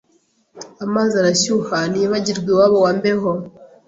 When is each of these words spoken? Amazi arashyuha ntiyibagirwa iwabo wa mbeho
Amazi 0.85 1.13
arashyuha 1.21 1.77
ntiyibagirwa 1.89 2.49
iwabo 2.53 2.77
wa 2.85 2.91
mbeho 2.97 3.31